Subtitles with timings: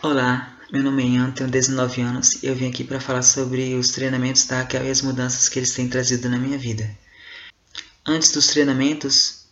[0.00, 3.74] Olá, meu nome é Ian, tenho 19 anos e eu vim aqui para falar sobre
[3.74, 6.88] os treinamentos da Raquel e as mudanças que eles têm trazido na minha vida.
[8.06, 9.48] Antes dos treinamentos,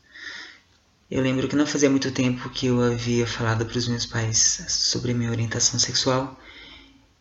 [1.11, 4.65] eu lembro que não fazia muito tempo que eu havia falado para os meus pais
[4.69, 6.41] sobre minha orientação sexual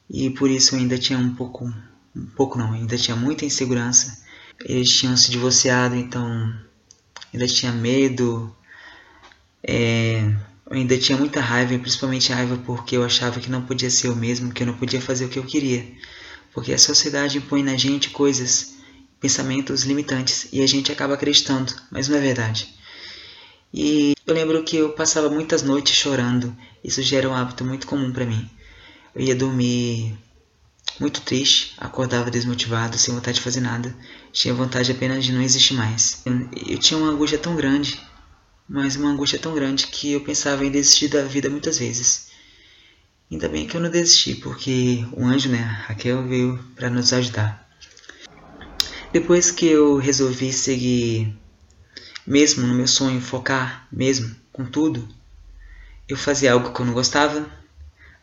[0.08, 1.66] e por isso eu ainda tinha um pouco,
[2.16, 4.24] um pouco não, ainda tinha muita insegurança.
[4.64, 6.56] Eles tinham se divorciado, então
[7.34, 8.56] ainda tinha medo.
[9.64, 10.32] É,
[10.70, 14.16] eu ainda tinha muita raiva, principalmente raiva porque eu achava que não podia ser eu
[14.16, 15.86] mesmo, que eu não podia fazer o que eu queria.
[16.54, 18.76] Porque a sociedade impõe na gente coisas,
[19.20, 22.74] pensamentos limitantes, e a gente acaba acreditando, mas não é verdade.
[23.72, 27.86] E eu lembro que eu passava muitas noites chorando, isso já era um hábito muito
[27.86, 28.50] comum para mim.
[29.14, 30.18] Eu ia dormir
[31.00, 33.96] muito triste, acordava desmotivado, sem vontade de fazer nada,
[34.32, 36.24] tinha vontade apenas de não existir mais.
[36.68, 38.00] Eu tinha uma angústia tão grande
[38.68, 42.32] mas uma angústia tão grande que eu pensava em desistir da vida muitas vezes.
[43.32, 47.68] Ainda bem que eu não desisti, porque o anjo, né, Raquel, veio para nos ajudar.
[49.12, 51.36] Depois que eu resolvi seguir,
[52.26, 55.08] mesmo no meu sonho, focar mesmo com tudo,
[56.08, 57.50] eu fazia algo que eu não gostava.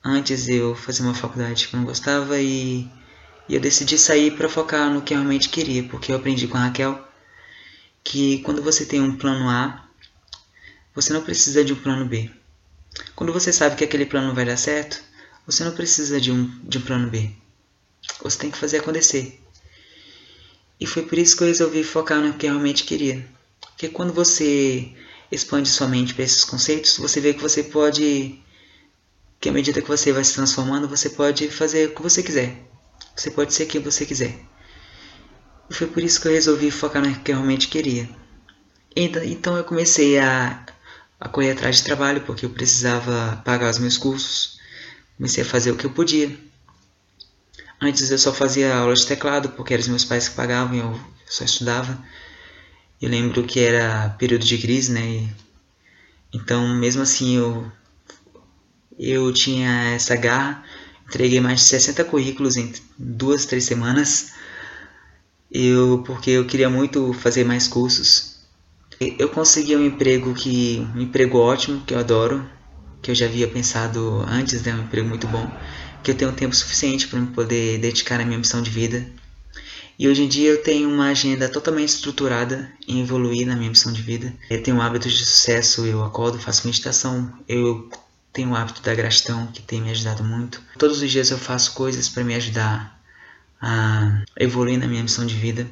[0.04, 2.88] Antes eu fazia uma faculdade que eu não gostava e,
[3.48, 6.56] e eu decidi sair para focar no que eu realmente queria, porque eu aprendi com
[6.56, 7.08] a Raquel
[8.04, 9.88] que quando você tem um plano A,
[10.94, 12.30] você não precisa de um plano B.
[13.14, 15.02] Quando você sabe que aquele plano vai dar certo,
[15.46, 17.30] você não precisa de um, de um plano B.
[18.22, 19.40] Você tem que fazer acontecer.
[20.78, 23.26] E foi por isso que eu resolvi focar no que eu realmente queria.
[23.60, 24.92] Porque quando você
[25.30, 28.38] expande sua mente para esses conceitos, você vê que você pode.
[29.40, 32.56] que à medida que você vai se transformando, você pode fazer o que você quiser.
[33.16, 34.38] Você pode ser quem você quiser.
[35.70, 38.08] E foi por isso que eu resolvi focar no que eu realmente queria.
[38.94, 40.66] Então eu comecei a
[41.22, 44.58] a correr atrás de trabalho porque eu precisava pagar os meus cursos.
[45.16, 46.36] Comecei a fazer o que eu podia.
[47.80, 50.80] Antes eu só fazia aula de teclado porque eram os meus pais que pagavam e
[50.80, 51.96] eu só estudava.
[53.00, 55.00] Eu lembro que era período de crise, né?
[55.00, 55.30] E,
[56.32, 57.70] então, mesmo assim, eu,
[58.98, 60.64] eu tinha essa garra.
[61.06, 64.32] Entreguei mais de 60 currículos em duas, três semanas.
[65.50, 68.31] Eu, porque eu queria muito fazer mais cursos.
[69.18, 72.44] Eu consegui um emprego que um emprego ótimo, que eu adoro,
[73.00, 75.50] que eu já havia pensado antes, né, um emprego muito bom,
[76.02, 79.06] que eu tenho tempo suficiente para me poder dedicar à minha missão de vida.
[79.98, 83.92] E hoje em dia eu tenho uma agenda totalmente estruturada em evoluir na minha missão
[83.92, 84.34] de vida.
[84.48, 87.88] Eu tenho um hábito de sucesso, eu acordo, faço meditação, eu
[88.32, 90.62] tenho o hábito da gratidão que tem me ajudado muito.
[90.78, 92.98] Todos os dias eu faço coisas para me ajudar
[93.60, 95.68] a evoluir na minha missão de vida.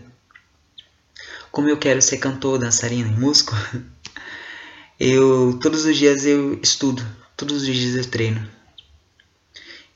[1.50, 3.54] Como eu quero ser cantor, dançarino e músico,
[5.00, 7.04] eu todos os dias eu estudo,
[7.36, 8.48] todos os dias eu treino.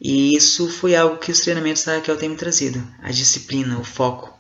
[0.00, 3.84] E isso foi algo que os treinamentos da Raquel têm me trazido, a disciplina, o
[3.84, 4.37] foco,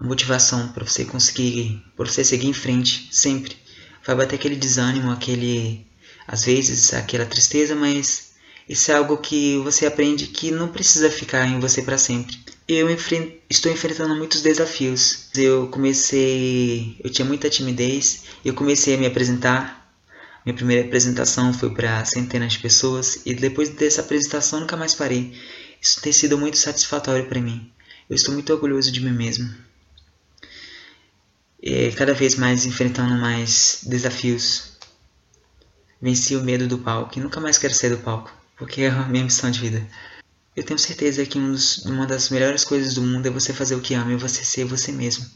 [0.00, 3.56] a motivação para você conseguir, para você seguir em frente sempre.
[4.04, 5.86] Vai bater aquele desânimo, aquele
[6.26, 8.32] às vezes aquela tristeza, mas
[8.66, 12.88] isso é algo que você aprende que não precisa ficar em você para sempre eu
[13.50, 15.28] estou enfrentando muitos desafios.
[15.34, 19.80] Eu comecei, eu tinha muita timidez, eu comecei a me apresentar.
[20.44, 25.36] Minha primeira apresentação foi para centenas de pessoas e depois dessa apresentação nunca mais parei.
[25.80, 27.70] Isso tem sido muito satisfatório para mim.
[28.08, 29.52] Eu estou muito orgulhoso de mim mesmo.
[31.62, 34.72] E cada vez mais enfrentando mais desafios.
[36.00, 39.06] Venci o medo do palco e nunca mais quero sair do palco, porque é a
[39.06, 39.86] minha missão de vida.
[40.54, 43.80] Eu tenho certeza que um uma das melhores coisas do mundo é você fazer o
[43.80, 45.26] que ama e você ser você mesmo.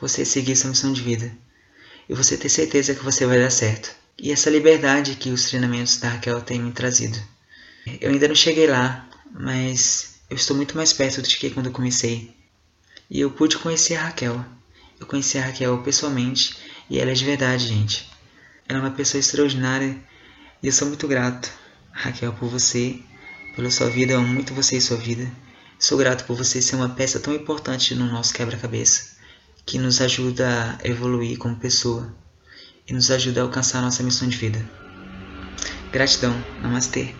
[0.00, 1.36] Você seguir sua missão de vida.
[2.08, 3.90] E você ter certeza que você vai dar certo.
[4.16, 7.18] E essa liberdade que os treinamentos da Raquel têm me trazido.
[8.00, 11.72] Eu ainda não cheguei lá, mas eu estou muito mais perto do que quando eu
[11.72, 12.32] comecei.
[13.10, 14.44] E eu pude conhecer a Raquel.
[15.00, 16.56] Eu conheci a Raquel pessoalmente
[16.88, 18.08] e ela é de verdade, gente.
[18.68, 19.98] Ela é uma pessoa extraordinária
[20.62, 21.50] e eu sou muito grato,
[21.90, 23.00] Raquel, por você
[23.54, 25.30] pela sua vida, amo muito você e sua vida.
[25.78, 29.16] Sou grato por você ser uma peça tão importante no nosso quebra-cabeça,
[29.64, 32.14] que nos ajuda a evoluir como pessoa
[32.86, 34.68] e nos ajuda a alcançar nossa missão de vida.
[35.92, 36.34] Gratidão.
[36.62, 37.14] Namastê.